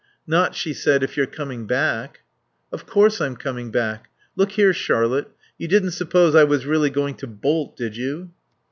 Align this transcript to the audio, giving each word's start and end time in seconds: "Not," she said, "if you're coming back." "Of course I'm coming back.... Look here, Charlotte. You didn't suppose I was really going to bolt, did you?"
"Not," 0.25 0.55
she 0.55 0.73
said, 0.73 1.03
"if 1.03 1.15
you're 1.15 1.27
coming 1.27 1.67
back." 1.67 2.21
"Of 2.71 2.87
course 2.87 3.21
I'm 3.21 3.35
coming 3.37 3.69
back.... 3.69 4.09
Look 4.35 4.53
here, 4.53 4.73
Charlotte. 4.73 5.27
You 5.59 5.67
didn't 5.67 5.91
suppose 5.91 6.33
I 6.33 6.43
was 6.43 6.65
really 6.65 6.89
going 6.89 7.13
to 7.17 7.27
bolt, 7.27 7.77
did 7.77 7.95
you?" 7.95 8.31